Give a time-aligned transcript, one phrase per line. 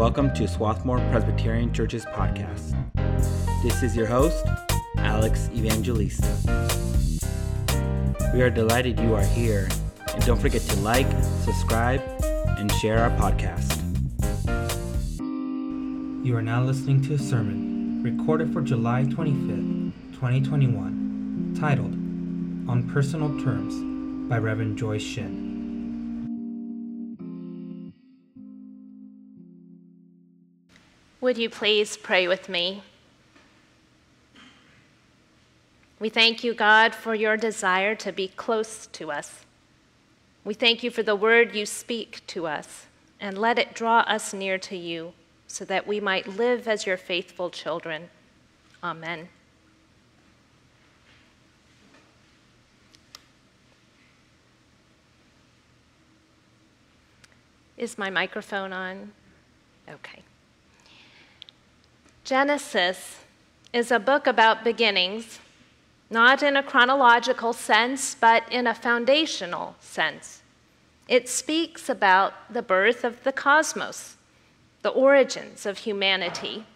[0.00, 2.74] welcome to Swarthmore Presbyterian Church's podcast.
[3.62, 4.46] This is your host,
[4.96, 6.26] Alex Evangelista.
[8.32, 9.68] We are delighted you are here,
[10.14, 11.06] and don't forget to like,
[11.44, 12.00] subscribe,
[12.56, 13.76] and share our podcast.
[16.24, 21.92] You are now listening to a sermon recorded for July 25th, 2021, titled
[22.70, 23.74] On Personal Terms
[24.30, 25.49] by Reverend Joyce Shin.
[31.20, 32.82] Would you please pray with me?
[35.98, 39.44] We thank you, God, for your desire to be close to us.
[40.44, 42.86] We thank you for the word you speak to us,
[43.20, 45.12] and let it draw us near to you
[45.46, 48.08] so that we might live as your faithful children.
[48.82, 49.28] Amen.
[57.76, 59.12] Is my microphone on?
[59.86, 60.22] Okay.
[62.30, 63.16] Genesis
[63.72, 65.40] is a book about beginnings,
[66.10, 70.40] not in a chronological sense, but in a foundational sense.
[71.08, 74.14] It speaks about the birth of the cosmos,
[74.82, 76.66] the origins of humanity,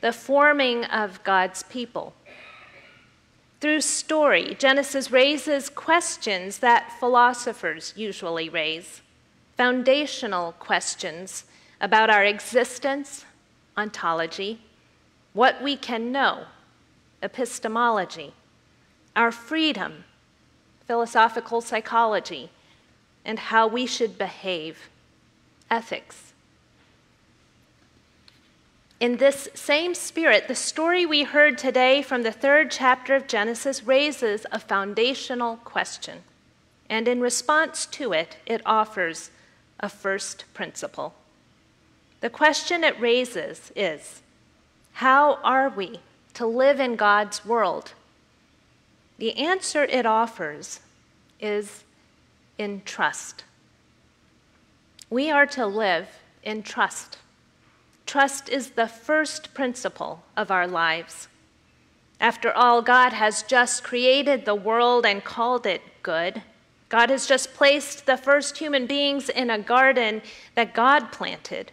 [0.00, 2.14] the forming of God's people.
[3.60, 9.02] Through story, Genesis raises questions that philosophers usually raise
[9.56, 11.46] foundational questions
[11.80, 13.24] about our existence,
[13.76, 14.60] ontology,
[15.34, 16.44] what we can know,
[17.22, 18.32] epistemology,
[19.14, 20.04] our freedom,
[20.86, 22.48] philosophical psychology,
[23.24, 24.88] and how we should behave,
[25.70, 26.32] ethics.
[29.00, 33.82] In this same spirit, the story we heard today from the third chapter of Genesis
[33.84, 36.20] raises a foundational question.
[36.88, 39.30] And in response to it, it offers
[39.80, 41.14] a first principle.
[42.20, 44.22] The question it raises is
[44.94, 45.98] how are we
[46.34, 47.94] to live in God's world?
[49.18, 50.78] The answer it offers
[51.40, 51.82] is
[52.58, 53.42] in trust.
[55.10, 56.06] We are to live
[56.44, 57.18] in trust.
[58.06, 61.26] Trust is the first principle of our lives.
[62.20, 66.42] After all, God has just created the world and called it good.
[66.88, 70.22] God has just placed the first human beings in a garden
[70.54, 71.72] that God planted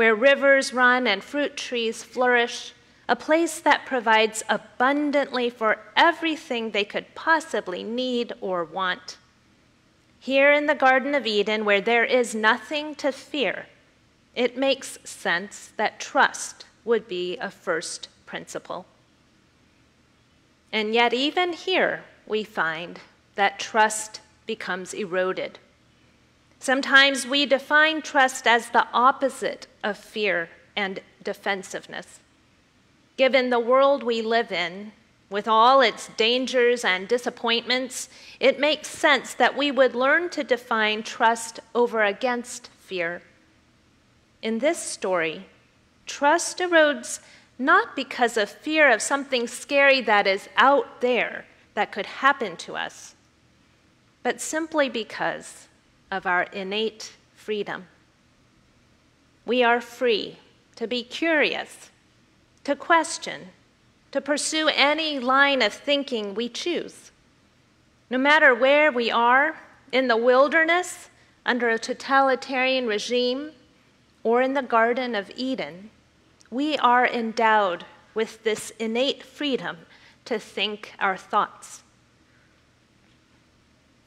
[0.00, 2.72] where rivers run and fruit trees flourish,
[3.06, 9.18] a place that provides abundantly for everything they could possibly need or want.
[10.18, 13.66] Here in the Garden of Eden, where there is nothing to fear,
[14.34, 18.86] it makes sense that trust would be a first principle.
[20.72, 23.00] And yet, even here, we find
[23.34, 25.58] that trust becomes eroded.
[26.60, 32.20] Sometimes we define trust as the opposite of fear and defensiveness.
[33.16, 34.92] Given the world we live in,
[35.30, 38.10] with all its dangers and disappointments,
[38.40, 43.22] it makes sense that we would learn to define trust over against fear.
[44.42, 45.46] In this story,
[46.04, 47.20] trust erodes
[47.58, 52.76] not because of fear of something scary that is out there that could happen to
[52.76, 53.14] us,
[54.22, 55.68] but simply because
[56.10, 57.86] of our innate freedom.
[59.46, 60.38] We are free
[60.76, 61.90] to be curious,
[62.64, 63.48] to question,
[64.12, 67.10] to pursue any line of thinking we choose.
[68.08, 69.60] No matter where we are,
[69.92, 71.08] in the wilderness,
[71.46, 73.50] under a totalitarian regime,
[74.22, 75.90] or in the Garden of Eden,
[76.50, 77.84] we are endowed
[78.14, 79.78] with this innate freedom
[80.24, 81.82] to think our thoughts.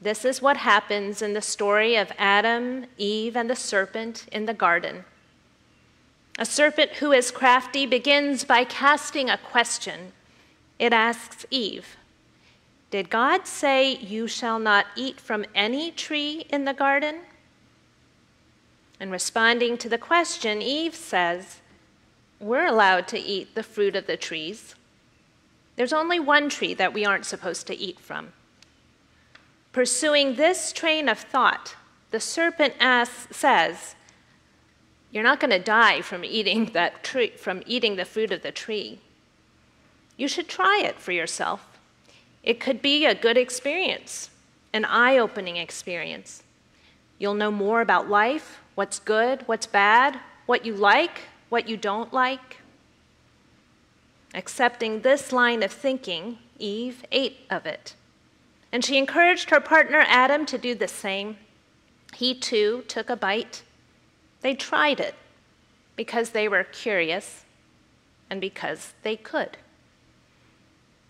[0.00, 4.54] This is what happens in the story of Adam, Eve, and the serpent in the
[4.54, 5.04] garden.
[6.38, 10.12] A serpent who is crafty begins by casting a question.
[10.78, 11.96] It asks Eve,
[12.90, 17.20] Did God say, You shall not eat from any tree in the garden?
[19.00, 21.60] And responding to the question, Eve says,
[22.38, 24.74] We're allowed to eat the fruit of the trees.
[25.76, 28.32] There's only one tree that we aren't supposed to eat from.
[29.76, 31.76] Pursuing this train of thought,
[32.10, 33.94] the serpent asks, says,
[35.10, 38.52] You're not going to die from eating, that tree, from eating the fruit of the
[38.52, 39.00] tree.
[40.16, 41.78] You should try it for yourself.
[42.42, 44.30] It could be a good experience,
[44.72, 46.42] an eye opening experience.
[47.18, 52.14] You'll know more about life, what's good, what's bad, what you like, what you don't
[52.14, 52.62] like.
[54.32, 57.94] Accepting this line of thinking, Eve ate of it.
[58.76, 61.38] And she encouraged her partner Adam to do the same.
[62.14, 63.62] He too took a bite.
[64.42, 65.14] They tried it.
[65.96, 67.46] because they were curious
[68.28, 69.56] and because they could.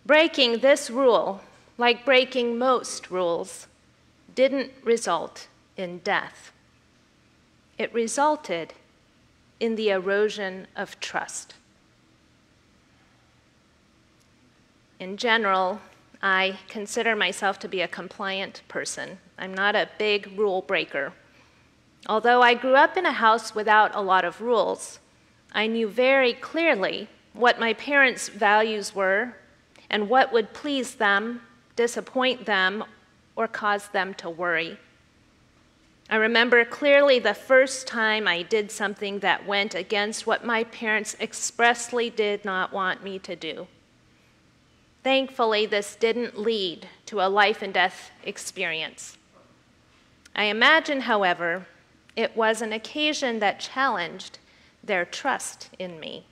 [0.06, 1.40] Breaking this rule,
[1.76, 3.66] like breaking most rules,
[4.32, 6.52] didn't result in death.
[7.78, 8.74] It resulted
[9.58, 11.54] in the erosion of trust.
[15.00, 15.80] In general,
[16.22, 19.18] I consider myself to be a compliant person.
[19.38, 21.12] I'm not a big rule breaker.
[22.08, 25.00] Although I grew up in a house without a lot of rules,
[25.52, 29.36] I knew very clearly what my parents' values were
[29.90, 31.42] and what would please them,
[31.74, 32.84] disappoint them,
[33.34, 34.78] or cause them to worry.
[36.08, 41.16] I remember clearly the first time I did something that went against what my parents
[41.20, 43.66] expressly did not want me to do.
[45.06, 49.16] Thankfully, this didn't lead to a life and death experience.
[50.34, 51.68] I imagine, however,
[52.16, 54.40] it was an occasion that challenged
[54.82, 56.24] their trust in me.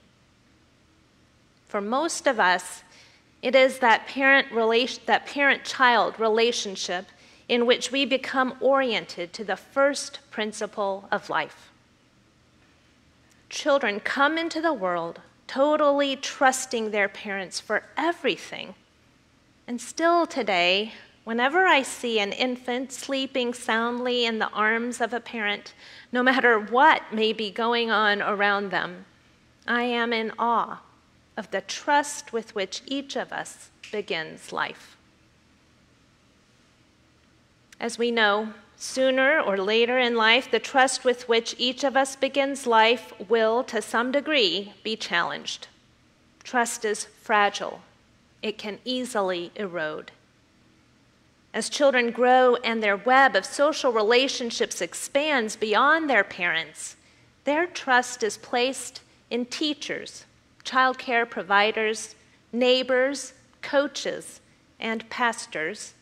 [1.69, 2.83] For most of us,
[3.41, 7.05] it is that parent that parent-child relationship
[7.47, 11.71] in which we become oriented to the first principle of life.
[13.47, 18.75] Children come into the world totally trusting their parents for everything.
[19.67, 20.93] And still today,
[21.25, 25.73] Whenever I see an infant sleeping soundly in the arms of a parent,
[26.11, 29.05] no matter what may be going on around them,
[29.67, 30.83] I am in awe
[31.35, 34.97] of the trust with which each of us begins life.
[37.79, 38.53] As we know,
[38.85, 43.63] sooner or later in life, the trust with which each of us begins life will,
[43.63, 45.67] to some degree, be challenged.
[46.43, 47.81] Trust is fragile,
[48.41, 50.11] it can easily erode.
[51.53, 56.95] As children grow and their web of social relationships expands beyond their parents,
[57.45, 60.25] their trust is placed in teachers,
[60.63, 62.15] child care providers,
[62.51, 64.41] neighbors, coaches,
[64.79, 65.93] and pastors.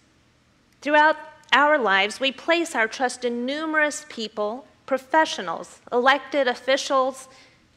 [0.82, 1.18] Throughout
[1.54, 7.30] our lives, we place our trust in numerous people, professionals, elected officials,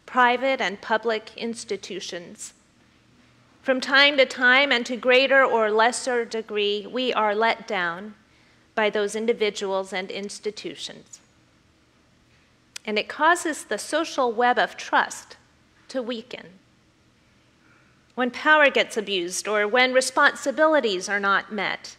[0.07, 2.55] private and public institutions.
[3.63, 8.15] From time to time and to greater or lesser degree, we are let down
[8.75, 11.21] by those individuals and institutions.
[12.85, 15.37] And it causes the social web of trust
[15.89, 16.47] to weaken.
[18.15, 21.97] When power gets abused or when responsibilities are not met,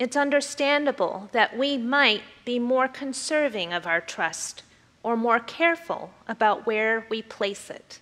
[0.00, 4.62] it's understandable that we might be more conserving of our trust
[5.02, 8.00] or more careful about where we place it.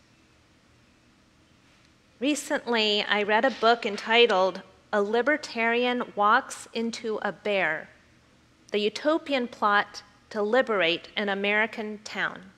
[2.21, 4.63] Recently, I read a book entitled
[4.93, 7.89] A Libertarian Walks into a Bear
[8.71, 12.53] The Utopian Plot to Liberate an American Town.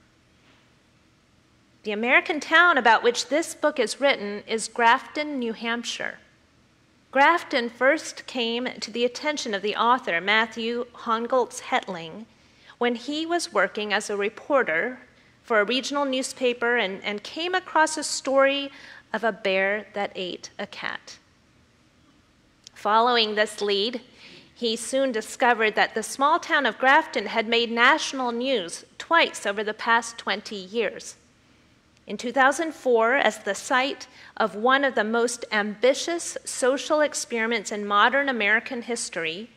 [1.85, 6.19] The American town about which this book is written is Grafton, New Hampshire.
[7.13, 12.27] Grafton first came to the attention of the author, Matthew Hongoltz Hetling,
[12.79, 15.01] when he was working as a reporter
[15.43, 18.71] for a regional newspaper and, and came across a story
[19.13, 21.19] of a bear that ate a cat.
[22.75, 24.01] Following this lead,
[24.55, 29.65] he soon discovered that the small town of Grafton had made national news twice over
[29.65, 31.17] the past 20 years.
[32.11, 38.29] In 2004, as the site of one of the most ambitious social experiments in modern
[38.29, 39.49] American history,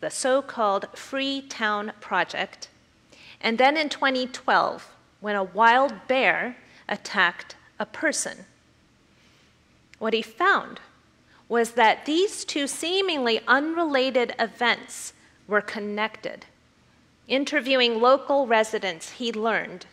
[0.00, 2.70] the so called Free Town Project,
[3.42, 6.56] and then in 2012, when a wild bear
[6.88, 8.46] attacked a person.
[9.98, 10.80] What he found
[11.46, 15.12] was that these two seemingly unrelated events
[15.46, 16.46] were connected.
[17.28, 19.84] Interviewing local residents, he learned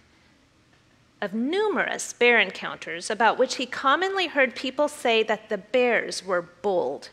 [1.22, 6.42] of numerous bear encounters about which he commonly heard people say that the bears were
[6.42, 7.10] bold.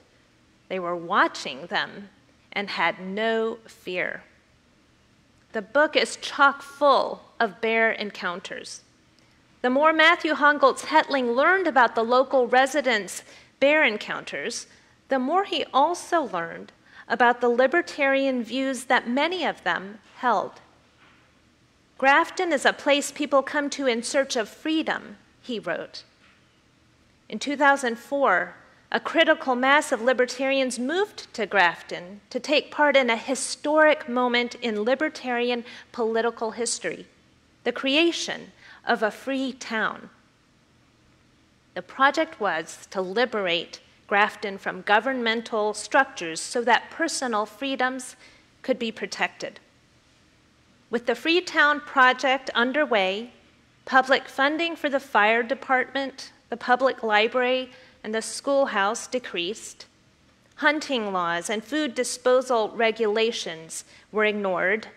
[0.69, 2.09] They were watching them
[2.53, 4.23] and had no fear.
[5.53, 8.83] The book is chock full of bear encounters.
[9.63, 13.23] The more Matthew Hongoltz Hetling learned about the local residents'
[13.59, 14.67] bear encounters,
[15.09, 16.73] the more he also learned
[17.09, 20.61] about the libertarian views that many of them held.
[21.99, 26.05] Grafton is a place people come to in search of freedom, he wrote.
[27.29, 28.55] In 2004,
[28.93, 34.55] a critical mass of libertarians moved to Grafton to take part in a historic moment
[34.57, 37.07] in libertarian political history
[37.65, 38.53] the creation
[38.87, 40.09] of a free town.
[41.75, 48.15] The project was to liberate Grafton from governmental structures so that personal freedoms
[48.63, 49.59] could be protected.
[50.91, 53.31] With the Freetown project underway,
[53.87, 57.71] Public funding for the fire department, the public library,
[58.03, 59.87] and the schoolhouse decreased.
[60.57, 64.89] Hunting laws and food disposal regulations were ignored.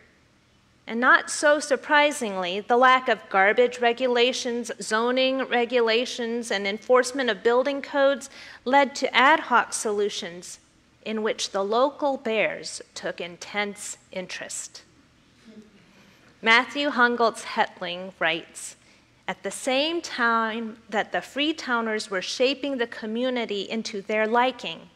[0.88, 7.84] And not so surprisingly, the lack of garbage regulations, zoning regulations, and enforcement of building
[7.84, 8.32] codes
[8.66, 10.60] led to ad hoc solutions
[11.06, 14.82] in which the local bears took intense interest.
[16.42, 18.78] Matthew Hongoltz Hetling writes
[19.28, 24.90] At the same time that the Freetowners were shaping the community into their liking,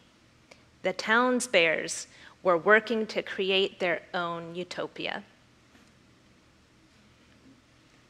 [0.82, 2.06] the town's bears
[2.42, 5.22] were working to create their own utopia.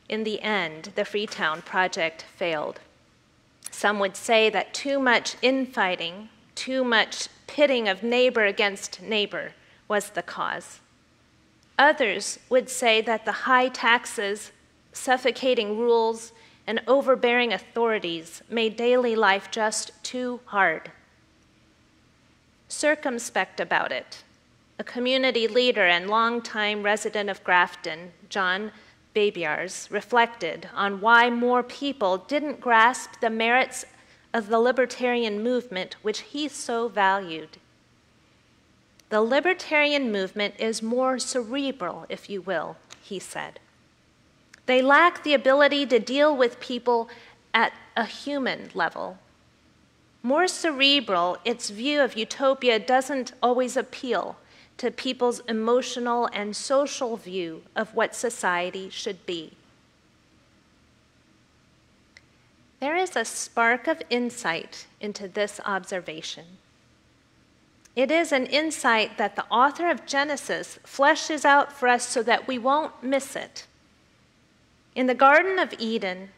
[0.08, 2.78] In the end, the Freetown project failed.
[3.72, 9.54] Some would say that too much infighting, too much pitting of neighbor against neighbor
[9.88, 10.78] was the cause.
[11.78, 14.52] Others would say that the high taxes,
[14.92, 16.32] suffocating rules,
[16.66, 20.90] and overbearing authorities made daily life just too hard.
[22.68, 24.22] Circumspect about it,
[24.78, 28.72] a community leader and longtime resident of Grafton, John
[29.14, 33.84] Babiarz, reflected on why more people didn't grasp the merits
[34.32, 37.58] of the libertarian movement which he so valued.
[39.10, 43.60] The libertarian movement is more cerebral, if you will, he said.
[44.66, 47.08] They lack the ability to deal with people
[47.52, 49.18] at a human level.
[50.22, 54.36] More cerebral, its view of utopia doesn't always appeal
[54.78, 59.52] to people's emotional and social view of what society should be.
[62.80, 66.44] There is a spark of insight into this observation.
[67.96, 72.48] It is an insight that the author of Genesis fleshes out for us so that
[72.48, 73.66] we won't miss it.
[74.94, 76.30] In the Garden of Eden,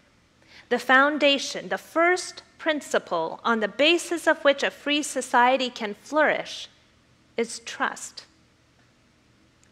[0.68, 6.68] the foundation, the first principle on the basis of which a free society can flourish,
[7.36, 8.26] is trust.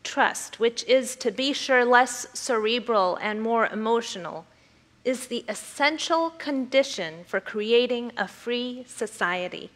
[0.02, 4.46] Trust, which is, to be sure, less cerebral and more emotional,
[5.04, 9.70] is the essential condition for creating a free society.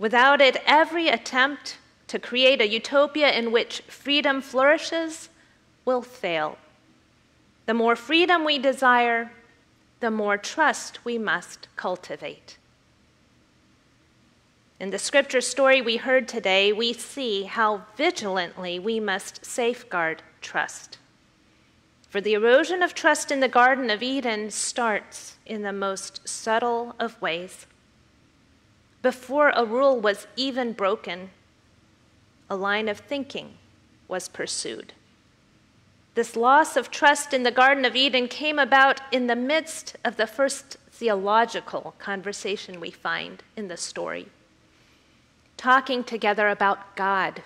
[0.00, 1.76] Without it, every attempt
[2.06, 5.28] to create a utopia in which freedom flourishes
[5.84, 6.56] will fail.
[7.66, 9.30] The more freedom we desire,
[10.00, 12.56] the more trust we must cultivate.
[14.80, 20.96] In the scripture story we heard today, we see how vigilantly we must safeguard trust.
[22.08, 26.94] For the erosion of trust in the Garden of Eden starts in the most subtle
[26.98, 27.66] of ways.
[29.02, 31.30] Before a rule was even broken,
[32.48, 33.54] a line of thinking
[34.08, 34.92] was pursued.
[36.14, 40.16] This loss of trust in the Garden of Eden came about in the midst of
[40.16, 44.28] the first theological conversation we find in the story
[45.60, 47.42] talking together about God.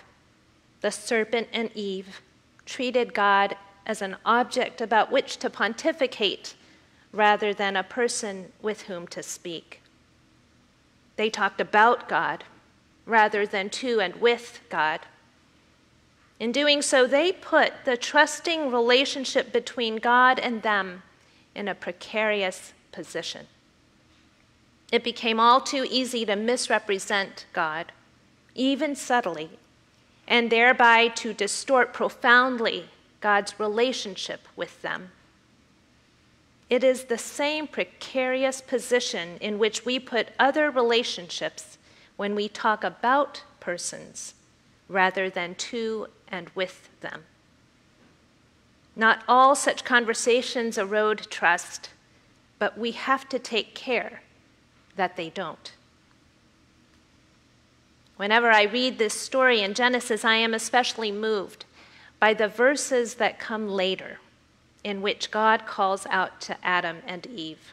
[0.83, 2.21] The serpent and Eve
[2.65, 3.57] treated God
[3.87, 6.55] as an object about which to pontificate
[7.11, 9.83] rather than a person with whom to speak.
[11.17, 12.45] They talked about God
[13.07, 15.01] rather than to and with God.
[16.41, 21.03] In doing so, they put the trusting relationship between God and them
[21.55, 23.47] in a precarious position.
[24.91, 27.93] It became all too easy to misrepresent God
[28.55, 29.51] even subtly,
[30.29, 32.89] and thereby to distort profoundly
[33.21, 35.11] God's relationship with them.
[36.75, 41.79] It is the same precarious position in which we put other relationships
[42.17, 44.35] when we talk about persons
[44.89, 47.27] rather than to and with them.
[48.97, 51.91] Not all such conversations erode trust,
[52.59, 54.23] but we have to take care
[54.97, 55.75] that they don't.
[58.17, 61.67] Whenever I read this story in Genesis, I am especially moved
[62.19, 64.19] by the verses that come later,
[64.85, 67.73] in which God calls out to Adam and Eve.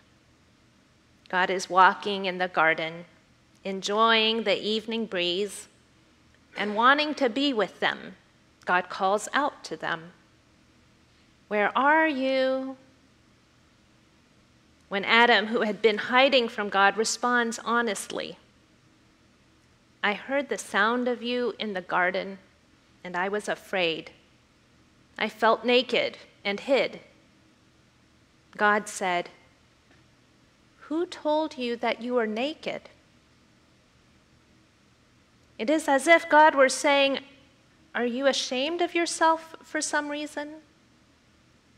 [1.30, 3.06] God is walking in the garden,
[3.64, 5.68] enjoying the evening breeze,
[6.58, 8.16] and wanting to be with them.
[8.66, 10.14] God calls out to them
[11.50, 12.78] Where are you?
[14.88, 18.38] When Adam, who had been hiding from God, responds honestly,
[20.04, 22.40] I heard the sound of you in the garden,
[23.04, 24.12] and I was afraid.
[25.18, 27.00] I felt naked and hid.
[28.58, 29.30] God said,
[30.88, 32.84] Who told you that you were naked?
[35.58, 37.20] It is as if God were saying,
[37.94, 40.56] Are you ashamed of yourself for some reason?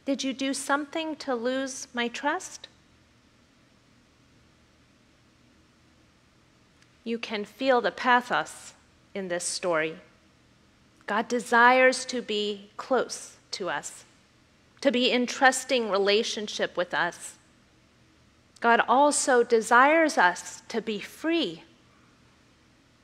[0.05, 2.67] Did you do something to lose my trust?
[7.03, 8.73] You can feel the pathos
[9.13, 9.97] in this story.
[11.05, 14.05] God desires to be close to us,
[14.83, 17.35] to be in trusting relationship with us.
[18.59, 21.63] God also desires us to be free.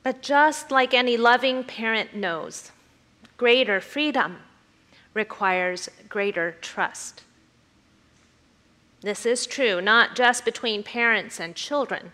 [0.02, 2.70] But just like any loving parent knows,
[3.38, 4.40] greater freedom
[5.14, 7.22] requires greater trust.
[9.00, 12.12] This is true not just between parents and children,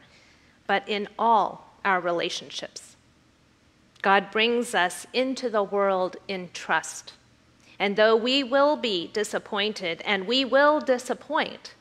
[0.68, 2.94] but in all our relationships.
[4.00, 7.14] God brings us into the world in trust.
[7.78, 11.74] And though we will be disappointed and we will disappoint,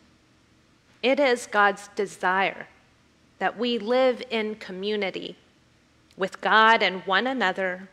[1.01, 2.67] it is God's desire
[3.39, 5.35] that we live in community
[6.17, 7.89] with God and one another,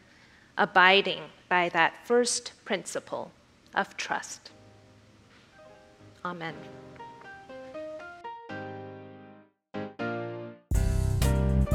[0.56, 3.32] abiding by that first principle
[3.75, 4.50] of trust.
[6.25, 6.54] Amen.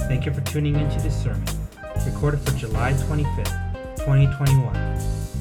[0.08, 1.44] Thank you for tuning into this sermon,
[2.06, 3.67] recorded for July 25th,
[4.08, 4.74] 2021,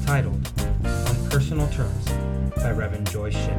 [0.05, 0.51] titled
[0.83, 2.09] On Personal Terms
[2.57, 3.57] by Reverend Joyce Shin.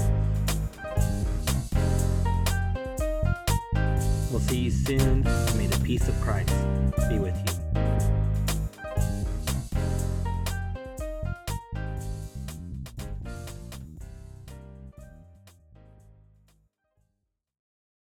[4.30, 5.22] We'll see you soon.
[5.56, 6.54] May the peace of Christ
[7.08, 7.47] be with you.